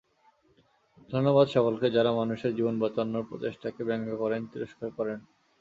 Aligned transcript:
ধন্যবাদ 1.09 1.47
সকলকে 1.47 1.87
যাঁরা 1.91 2.11
মানুষের 2.13 2.51
জীবন 2.57 2.75
বাঁচানোর 2.79 3.27
প্রচেষ্টাকে 3.29 3.81
ব্যঙ্গ 3.89 4.07
করেন, 4.15 4.41
তিরস্কার 4.51 4.89
করেন। 4.97 5.19